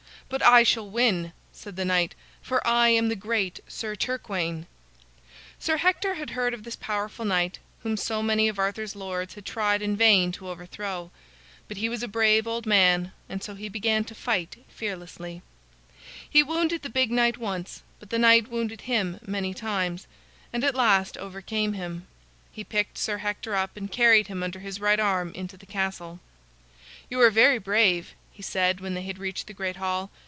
"But 0.29 0.43
I 0.45 0.63
shall 0.63 0.89
win," 0.89 1.33
said 1.51 1.75
the 1.75 1.83
knight, 1.83 2.15
"for 2.41 2.65
I 2.65 2.87
am 2.87 3.09
the 3.09 3.17
great 3.17 3.59
Sir 3.67 3.97
Turquaine." 3.97 4.65
Sir 5.59 5.75
Hector 5.75 6.13
had 6.13 6.29
heard 6.29 6.53
of 6.53 6.63
this 6.63 6.77
powerful 6.77 7.25
knight 7.25 7.59
whom 7.83 7.97
so 7.97 8.23
many 8.23 8.47
of 8.47 8.57
Arthur's 8.57 8.95
lords 8.95 9.33
had 9.33 9.45
tried 9.45 9.81
in 9.81 9.97
vain 9.97 10.31
to 10.31 10.47
overthrow. 10.47 11.11
But 11.67 11.75
he 11.75 11.89
was 11.89 12.01
a 12.01 12.07
brave 12.07 12.47
old 12.47 12.65
man, 12.65 13.11
and 13.27 13.43
so 13.43 13.55
he 13.55 13.67
began 13.67 14.05
to 14.05 14.15
fight 14.15 14.63
fearlessly. 14.69 15.41
He 16.29 16.43
wounded 16.43 16.83
the 16.83 16.89
big 16.89 17.11
knight 17.11 17.37
once, 17.37 17.81
but 17.99 18.09
the 18.09 18.17
knight 18.19 18.47
wounded 18.47 18.79
him 18.81 19.19
many 19.27 19.53
times, 19.53 20.07
and 20.53 20.63
at 20.63 20.75
last 20.75 21.17
overcame 21.17 21.73
him. 21.73 22.07
He 22.53 22.63
picked 22.63 22.97
Sir 22.97 23.17
Hector 23.17 23.53
up 23.53 23.75
and 23.75 23.91
carried 23.91 24.27
him 24.27 24.43
under 24.43 24.59
his 24.59 24.79
right 24.79 24.99
arm 25.01 25.33
into 25.33 25.57
the 25.57 25.65
castle. 25.65 26.21
"You 27.09 27.19
are 27.19 27.29
very 27.31 27.57
brave," 27.59 28.13
he 28.33 28.41
said, 28.41 28.79
when 28.79 28.93
they 28.93 29.01
had 29.03 29.17
reached 29.19 29.47
the 29.47 29.53
great 29.53 29.75
hall. 29.75 30.09